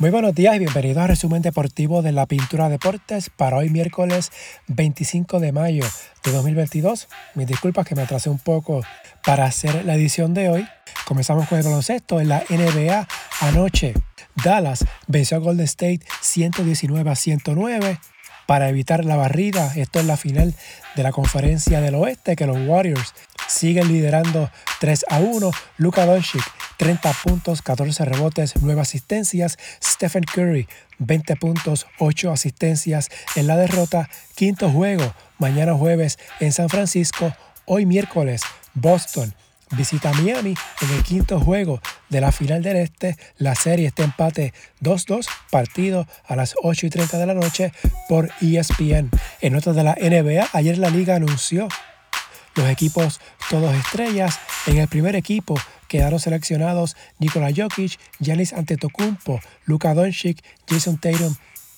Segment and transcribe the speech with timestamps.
[0.00, 4.32] Muy buenos días y bienvenidos al resumen deportivo de la Pintura Deportes para hoy miércoles
[4.68, 5.84] 25 de mayo
[6.24, 7.06] de 2022.
[7.34, 8.80] Mis disculpas que me atrasé un poco
[9.26, 10.66] para hacer la edición de hoy.
[11.04, 13.06] Comenzamos con el baloncesto en la NBA
[13.42, 13.92] anoche.
[14.42, 18.00] Dallas venció a Golden State 119 a 109
[18.46, 19.70] para evitar la barrida.
[19.76, 20.54] Esto es la final
[20.96, 23.12] de la conferencia del oeste que los Warriors
[23.48, 25.50] siguen liderando 3 a 1.
[25.76, 26.42] Luka Doncic
[26.80, 29.58] 30 puntos, 14 rebotes, 9 asistencias.
[29.84, 30.66] Stephen Curry,
[30.98, 34.08] 20 puntos, 8 asistencias en la derrota.
[34.34, 37.34] Quinto juego, mañana jueves en San Francisco.
[37.66, 38.40] Hoy miércoles,
[38.72, 39.34] Boston
[39.72, 43.18] visita Miami en el quinto juego de la final del Este.
[43.36, 47.74] La serie está empate 2-2, partido a las 8 y 30 de la noche
[48.08, 49.10] por ESPN.
[49.42, 51.68] En notas de la NBA, ayer la liga anunció
[52.54, 53.20] los equipos
[53.50, 54.40] todos estrellas.
[54.66, 61.34] En el primer equipo quedaron seleccionados Nikola Jokic, Giannis Antetokounmpo, Luka Doncic, Jason Tatum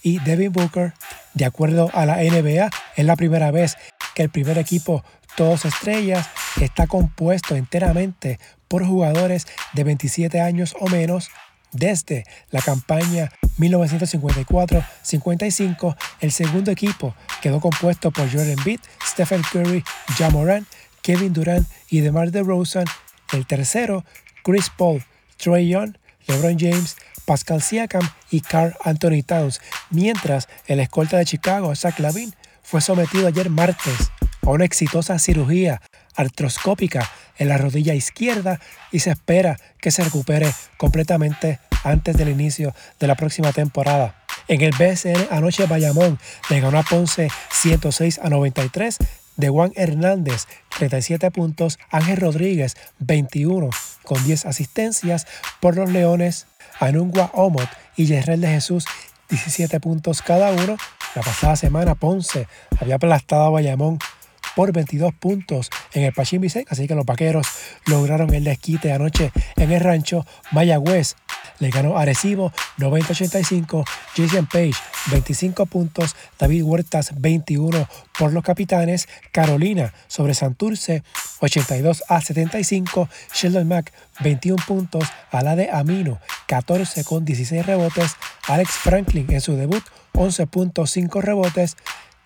[0.00, 0.94] y Devin Booker.
[1.34, 3.76] De acuerdo a la NBA, es la primera vez
[4.14, 5.02] que el primer equipo
[5.36, 6.28] todos estrellas
[6.60, 11.30] está compuesto enteramente por jugadores de 27 años o menos
[11.72, 19.82] desde la campaña 1954-55, el segundo equipo quedó compuesto por Jordan Embiid, Stephen Curry,
[20.16, 20.64] Ja Moran,
[21.02, 22.84] Kevin Durant y DeMar DeRozan.
[23.32, 24.04] El tercero,
[24.42, 25.04] Chris Paul,
[25.36, 25.96] Trey Young,
[26.26, 29.60] LeBron James, Pascal Siakam y Carl Anthony Towns,
[29.90, 34.10] mientras el escolta de Chicago, Zach Lavin, fue sometido ayer martes
[34.42, 35.82] a una exitosa cirugía
[36.14, 38.60] artroscópica en la rodilla izquierda
[38.90, 44.16] y se espera que se recupere completamente antes del inicio de la próxima temporada.
[44.48, 46.18] En el BSN anoche Bayamón
[46.50, 48.98] le ganó a Ponce 106 a 93.
[49.36, 50.46] De Juan Hernández,
[50.78, 51.78] 37 puntos.
[51.90, 53.70] Ángel Rodríguez, 21
[54.04, 55.26] con 10 asistencias.
[55.60, 56.46] Por los Leones,
[56.78, 58.84] Anungua Omot y Yerrel de Jesús,
[59.30, 60.76] 17 puntos cada uno.
[61.14, 62.46] La pasada semana Ponce
[62.78, 63.98] había aplastado a Bayamón
[64.54, 67.46] por 22 puntos en el Pachín así que los vaqueros
[67.86, 71.16] lograron el desquite anoche en el rancho Mayagüez.
[71.58, 73.84] Le ganó Arecibo 90-85,
[74.16, 74.74] Jason Page
[75.10, 81.02] 25 puntos, David Huertas 21 por los capitanes, Carolina sobre Santurce
[81.40, 88.16] 82 a 75, Sheldon Mack 21 puntos, Alade Amino 14 con 16 rebotes,
[88.48, 91.76] Alex Franklin en su debut 11.5 rebotes,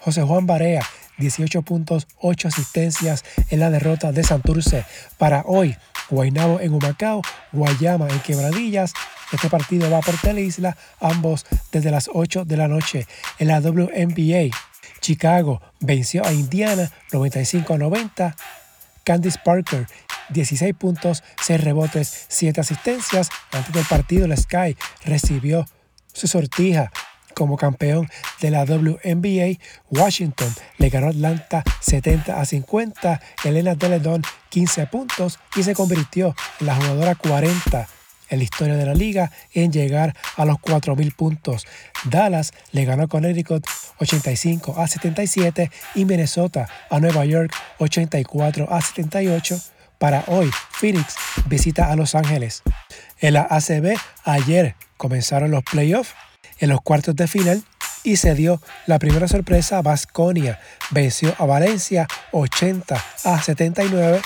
[0.00, 0.82] José Juan Barea
[1.18, 4.84] 18 puntos, 8 asistencias en la derrota de Santurce.
[5.18, 5.76] Para hoy,
[6.10, 8.92] Guaynabo en Humacao, Guayama en Quebradillas.
[9.32, 13.06] Este partido va por Teleisla, ambos desde las 8 de la noche.
[13.38, 14.54] En la WNBA,
[15.00, 18.36] Chicago venció a Indiana 95 a 90.
[19.04, 19.86] Candice Parker
[20.28, 23.28] 16 puntos, 6 rebotes, 7 asistencias.
[23.50, 25.66] Antes del partido, la Sky recibió
[26.12, 26.90] su sortija
[27.34, 28.08] como campeón
[28.40, 29.58] de la WNBA,
[29.90, 33.20] Washington le ganó a Atlanta 70 a 50.
[33.44, 37.88] Elena Deledon 15 puntos y se convirtió en la jugadora 40
[38.32, 41.66] en la historia de la liga en llegar a los 4.000 puntos.
[42.04, 43.64] Dallas le ganó a Connecticut
[43.98, 49.60] 85 a 77 y Minnesota a Nueva York 84 a 78.
[49.98, 51.14] Para hoy, Phoenix
[51.46, 52.62] visita a Los Ángeles.
[53.20, 56.14] En la ACB, ayer comenzaron los playoffs
[56.62, 57.62] en los cuartos de final
[58.04, 59.82] y se dio la primera sorpresa.
[59.82, 64.22] Vasconia venció a Valencia 80 a 79.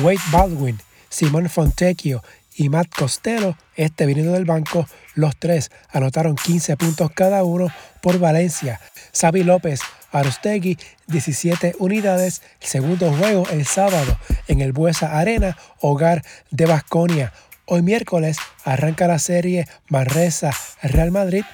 [0.00, 0.78] Wade Baldwin,
[1.08, 2.22] Simón Fontecchio
[2.54, 7.68] y Matt Costello, este viniendo del banco, los tres anotaron 15 puntos cada uno
[8.00, 8.80] por Valencia.
[9.12, 9.80] Xavi López
[10.12, 10.78] Arostegui
[11.08, 12.42] 17 unidades.
[12.60, 16.22] segundo juego el sábado en el Buesa Arena, hogar
[16.52, 17.32] de Vasconia.
[17.66, 20.52] Hoy miércoles arranca la serie Manresa
[20.82, 21.44] Real Madrid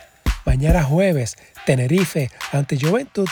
[0.47, 1.37] Mañana jueves,
[1.67, 3.29] Tenerife ante Juventud.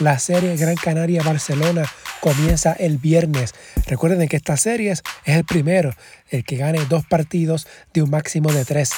[0.00, 1.90] La serie Gran Canaria Barcelona
[2.20, 3.54] comienza el viernes.
[3.86, 5.94] Recuerden que esta serie es el primero,
[6.28, 8.92] el que gane dos partidos de un máximo de tres.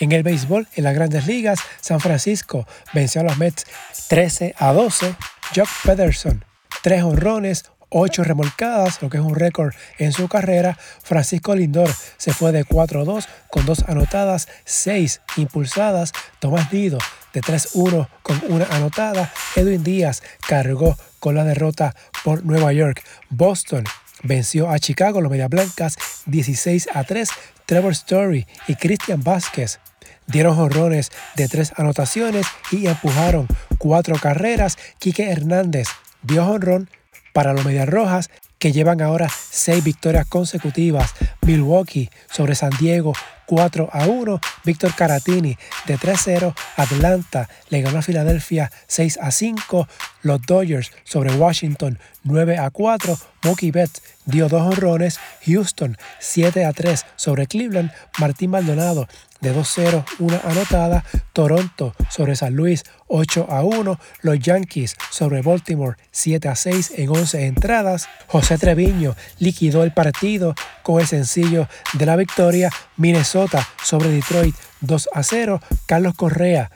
[0.00, 3.64] En el béisbol, en las grandes ligas, San Francisco venció a los Mets
[4.08, 5.14] 13 a 12.
[5.54, 6.44] Jock Pederson,
[6.82, 10.78] tres honrones, 8 remolcadas, lo que es un récord en su carrera.
[11.02, 16.12] Francisco Lindor se fue de 4-2 con dos anotadas, 6 impulsadas.
[16.38, 16.98] Tomás Dido
[17.32, 19.32] de 3-1 con una anotada.
[19.56, 21.94] Edwin Díaz cargó con la derrota
[22.24, 23.02] por Nueva York.
[23.30, 23.84] Boston
[24.22, 25.96] venció a Chicago, los Media Blancas,
[26.26, 27.28] 16 a 3.
[27.66, 29.80] Trevor Story y Christian Vázquez
[30.26, 33.46] dieron jorrones de tres anotaciones y empujaron
[33.78, 34.76] cuatro carreras.
[34.98, 35.88] Quique Hernández
[36.22, 36.90] dio jonrón
[37.34, 41.12] para los Medias Rojas, que llevan ahora seis victorias consecutivas.
[41.42, 43.12] Milwaukee sobre San Diego
[43.46, 44.40] 4 a 1.
[44.64, 46.54] Víctor Caratini de 3-0.
[46.76, 49.88] Atlanta le ganó a Filadelfia 6 a 5.
[50.22, 53.18] Los Dodgers sobre Washington 9 a 4.
[53.42, 55.18] Mookie Betts dio dos honrones.
[55.44, 57.90] Houston 7 a 3 sobre Cleveland.
[58.18, 59.08] Martín Maldonado
[59.44, 61.04] de 2-0, una anotada.
[61.32, 64.00] Toronto sobre San Luis 8 a 1.
[64.22, 68.08] Los Yankees sobre Baltimore 7 a 6 en 11 entradas.
[68.26, 72.70] José Treviño liquidó el partido con el sencillo de la victoria.
[72.96, 75.60] Minnesota sobre Detroit 2 a 0.
[75.86, 76.70] Carlos Correa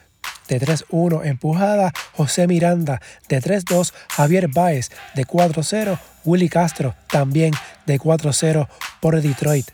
[0.49, 7.53] de 3-1 empujada, José Miranda de 3-2, Javier Baez de 4-0, Willy Castro también
[7.87, 8.69] de 4-0
[9.01, 9.71] por Detroit.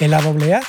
[0.00, 0.60] En la AA,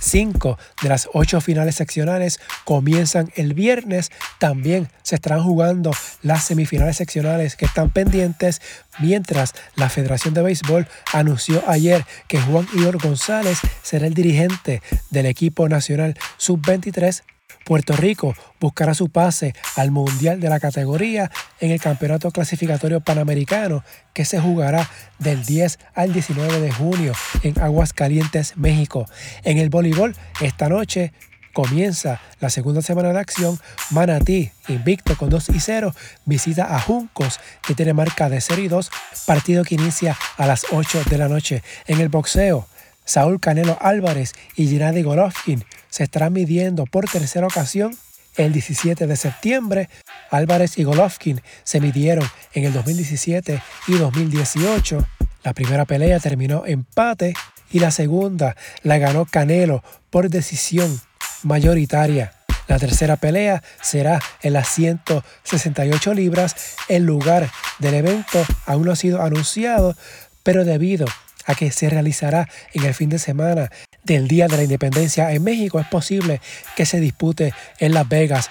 [0.00, 4.10] 5 de las 8 finales seccionales comienzan el viernes.
[4.38, 5.92] También se estarán jugando
[6.22, 8.60] las semifinales seccionales que están pendientes,
[8.98, 15.26] mientras la Federación de Béisbol anunció ayer que Juan Igor González será el dirigente del
[15.26, 17.22] equipo nacional sub-23
[17.64, 23.84] Puerto Rico buscará su pase al Mundial de la categoría en el Campeonato Clasificatorio Panamericano
[24.12, 24.88] que se jugará
[25.18, 27.12] del 10 al 19 de junio
[27.42, 29.06] en Aguascalientes, México.
[29.44, 31.12] En el voleibol, esta noche
[31.52, 33.58] comienza la segunda semana de acción.
[33.90, 35.94] Manatí, invicto con 2 y 0,
[36.24, 38.90] visita a Juncos, que tiene marca de 0 y 2,
[39.26, 41.62] partido que inicia a las 8 de la noche.
[41.86, 42.66] En el boxeo,
[43.04, 47.96] Saúl Canelo Álvarez y Gennady Golovkin se estarán midiendo por tercera ocasión
[48.36, 49.88] el 17 de septiembre.
[50.30, 55.06] Álvarez y Golovkin se midieron en el 2017 y 2018.
[55.42, 57.34] La primera pelea terminó empate
[57.70, 61.00] y la segunda la ganó Canelo por decisión
[61.42, 62.32] mayoritaria.
[62.68, 66.54] La tercera pelea será en las 168 libras.
[66.88, 67.50] El lugar
[67.80, 69.96] del evento aún no ha sido anunciado,
[70.42, 71.10] pero debido a
[71.56, 73.70] que se realizará en el fin de semana
[74.04, 76.40] del Día de la Independencia en México, es posible
[76.76, 78.50] que se dispute en Las Vegas.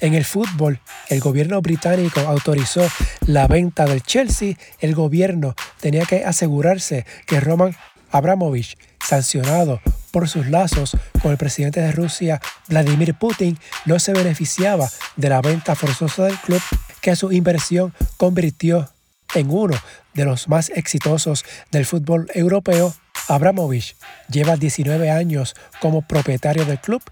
[0.00, 2.86] En el fútbol, el gobierno británico autorizó
[3.26, 4.54] la venta del Chelsea.
[4.80, 7.76] El gobierno tenía que asegurarse que Roman
[8.10, 9.80] Abramovich, sancionado
[10.10, 15.40] por sus lazos con el presidente de Rusia, Vladimir Putin, no se beneficiaba de la
[15.40, 16.60] venta forzosa del club
[17.00, 18.91] que su inversión convirtió
[19.34, 19.76] en uno
[20.14, 22.94] de los más exitosos del fútbol europeo,
[23.28, 23.96] Abramovich
[24.28, 27.02] lleva 19 años como propietario del club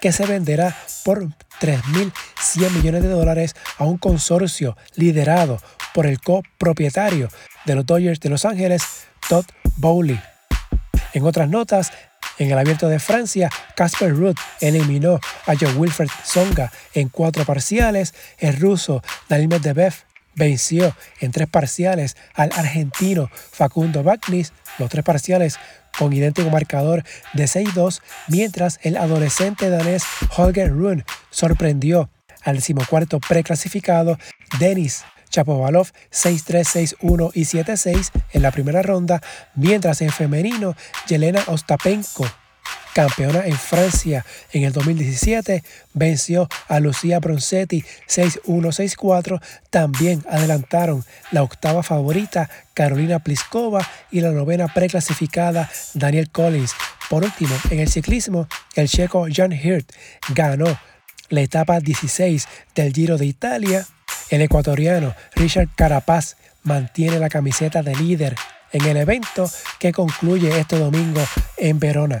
[0.00, 1.24] que se venderá por
[1.60, 5.60] 3.100 millones de dólares a un consorcio liderado
[5.94, 7.28] por el copropietario
[7.64, 8.82] de los Dodgers de Los Ángeles,
[9.28, 9.44] Todd
[9.76, 10.20] Bowley.
[11.12, 11.92] En otras notas,
[12.38, 18.14] en el abierto de Francia, Casper Ruud eliminó a Joe Wilfred Songa en cuatro parciales.
[18.38, 19.94] El ruso Daniil Medvedev
[20.38, 25.58] venció en tres parciales al argentino Facundo Bagnis, los tres parciales
[25.98, 27.04] con idéntico marcador
[27.34, 30.04] de 6-2, mientras el adolescente danés
[30.36, 32.08] Holger Rune sorprendió
[32.42, 34.18] al decimocuarto preclasificado
[34.58, 39.20] Denis Chapovalov 6-3, 6-1 y 7-6 en la primera ronda,
[39.54, 40.74] mientras en femenino
[41.06, 42.26] Yelena Ostapenko
[42.98, 45.62] campeona en Francia en el 2017,
[45.94, 49.40] venció a Lucía Bronzetti 6-1-6-4.
[49.70, 56.72] También adelantaron la octava favorita Carolina Pliskova y la novena preclasificada Daniel Collins.
[57.08, 59.92] Por último, en el ciclismo, el checo Jan Hirt
[60.30, 60.66] ganó
[61.28, 63.86] la etapa 16 del Giro de Italia.
[64.28, 66.34] El ecuatoriano Richard Carapaz
[66.64, 68.34] mantiene la camiseta de líder
[68.72, 71.22] en el evento que concluye este domingo
[71.58, 72.20] en Verona.